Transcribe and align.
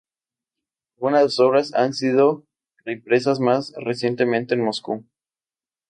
Algunas 0.95 1.21
de 1.21 1.29
sus 1.29 1.39
obras 1.41 1.73
han 1.75 1.93
sido 1.93 2.43
reimpresas 2.85 3.39
más 3.39 3.71
recientemente 3.79 4.55
en 4.55 4.61
Moscú. 4.65 5.05